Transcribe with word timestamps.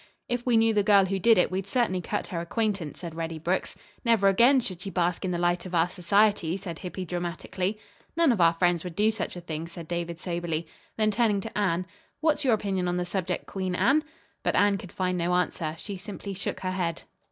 "If 0.27 0.47
we 0.47 0.57
knew 0.57 0.73
the 0.73 0.81
girl 0.81 1.05
who 1.05 1.19
did 1.19 1.37
it, 1.37 1.51
we'd 1.51 1.67
certainly 1.67 2.01
cut 2.01 2.25
her 2.25 2.39
acquaintance," 2.41 2.97
said 2.99 3.13
Reddy 3.13 3.37
Brooks. 3.37 3.75
"Never 4.03 4.29
again 4.29 4.59
should 4.59 4.81
she 4.81 4.89
bask 4.89 5.23
in 5.23 5.29
the 5.29 5.37
light 5.37 5.63
of 5.67 5.75
our 5.75 5.87
society," 5.87 6.57
said 6.57 6.79
Hippy 6.79 7.05
dramatically. 7.05 7.77
"None 8.17 8.31
of 8.31 8.41
our 8.41 8.51
friends 8.53 8.83
would 8.83 8.95
do 8.95 9.11
such 9.11 9.35
a 9.35 9.41
thing," 9.41 9.67
said 9.67 9.87
David 9.87 10.19
soberly. 10.19 10.65
Then, 10.97 11.11
turning 11.11 11.39
to 11.41 11.55
Anne, 11.55 11.85
"What's 12.19 12.43
your 12.43 12.55
opinion 12.55 12.87
on 12.87 12.95
the 12.95 13.05
subject, 13.05 13.45
Queen 13.45 13.75
Anne?" 13.75 14.03
But 14.41 14.55
Anne 14.55 14.79
could 14.79 14.91
find 14.91 15.19
no 15.19 15.35
answer. 15.35 15.75
She 15.77 15.97
simply 15.97 16.33
shook 16.33 16.61
her 16.61 16.71
head. 16.71 17.03